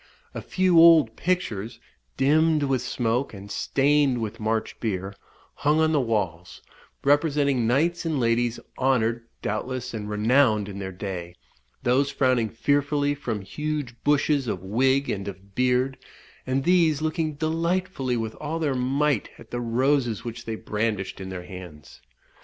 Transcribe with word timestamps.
A 0.33 0.41
few 0.41 0.79
old 0.79 1.15
pictures, 1.15 1.79
dimmed 2.17 2.63
with 2.63 2.81
smoke, 2.81 3.35
and 3.35 3.51
stained 3.51 4.19
with 4.19 4.39
March 4.39 4.79
beer, 4.79 5.13
hung 5.57 5.79
on 5.79 5.91
the 5.91 6.01
walls, 6.01 6.63
representing 7.03 7.67
knights 7.67 8.03
and 8.03 8.19
ladies, 8.19 8.59
honoured, 8.79 9.27
doubtless, 9.43 9.93
and 9.93 10.09
renowned 10.09 10.67
in 10.67 10.79
their 10.79 10.91
day; 10.91 11.35
those 11.83 12.09
frowning 12.09 12.49
fearfully 12.49 13.13
from 13.13 13.41
huge 13.41 13.93
bushes 14.03 14.47
of 14.47 14.63
wig 14.63 15.07
and 15.07 15.27
of 15.27 15.53
beard; 15.53 15.99
and 16.47 16.63
these 16.63 17.03
looking 17.03 17.35
delightfully 17.35 18.17
with 18.17 18.33
all 18.41 18.57
their 18.57 18.73
might 18.73 19.29
at 19.37 19.51
the 19.51 19.61
roses 19.61 20.23
which 20.25 20.45
they 20.45 20.55
brandished 20.55 21.21
in 21.21 21.29
their 21.29 21.43
hands. 21.45 22.01